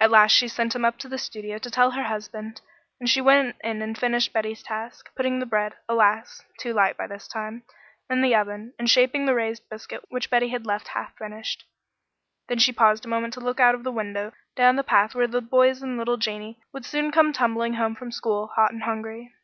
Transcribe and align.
At 0.00 0.10
last 0.10 0.32
she 0.32 0.48
sent 0.48 0.74
him 0.74 0.82
up 0.86 0.96
to 1.00 1.06
the 1.06 1.18
studio 1.18 1.58
to 1.58 1.70
tell 1.70 1.90
her 1.90 2.04
husband, 2.04 2.62
and 2.98 3.06
she 3.10 3.20
went 3.20 3.54
in 3.62 3.82
and 3.82 3.98
finished 3.98 4.32
Betty's 4.32 4.62
task, 4.62 5.14
putting 5.14 5.40
the 5.40 5.44
bread 5.44 5.74
alas! 5.90 6.42
too 6.58 6.72
light 6.72 6.96
by 6.96 7.06
this 7.06 7.28
time 7.28 7.62
in 8.08 8.22
the 8.22 8.34
oven, 8.34 8.72
and 8.78 8.88
shaping 8.88 9.26
the 9.26 9.34
raised 9.34 9.68
biscuit 9.68 10.06
which 10.08 10.30
Betty 10.30 10.48
had 10.48 10.64
left 10.64 10.88
half 10.96 11.14
finished. 11.18 11.66
Then 12.48 12.60
she 12.60 12.72
paused 12.72 13.04
a 13.04 13.08
moment 13.08 13.34
to 13.34 13.40
look 13.40 13.60
out 13.60 13.74
of 13.74 13.82
the 13.84 13.92
window 13.92 14.32
down 14.56 14.76
the 14.76 14.82
path 14.82 15.14
where 15.14 15.26
the 15.26 15.42
boys 15.42 15.82
and 15.82 15.98
little 15.98 16.16
Janey 16.16 16.58
would 16.72 16.86
soon 16.86 17.10
come 17.12 17.34
tumbling 17.34 17.74
home 17.74 17.94
from 17.94 18.10
school, 18.10 18.46
hot 18.46 18.72
and 18.72 18.84
hungry. 18.84 19.34